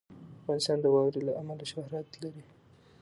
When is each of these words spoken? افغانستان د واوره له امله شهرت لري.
افغانستان 0.41 0.77
د 0.81 0.85
واوره 0.93 1.21
له 1.27 1.33
امله 1.41 1.65
شهرت 1.71 2.07
لري. 2.23 2.43